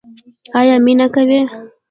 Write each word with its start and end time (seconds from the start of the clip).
ایا 0.59 0.75
مینه 0.85 1.07
کوئ؟ 1.13 1.39